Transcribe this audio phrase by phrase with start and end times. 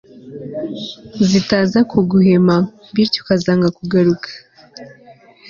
[1.29, 2.55] zitaza kuguhema
[2.93, 4.29] bintyo ukazanga kugaruka